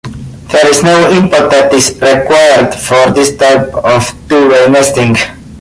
[0.49, 5.15] There is no input that is required for this type of two-way nesting.